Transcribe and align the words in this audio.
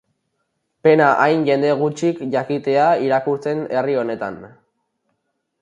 Pena 0.87 1.09
hain 1.25 1.43
jende 1.49 1.75
gutik 1.83 2.23
jakitea 2.37 2.89
irakurtzen 3.09 3.65
herri 3.79 3.99
honetan. 4.05 4.45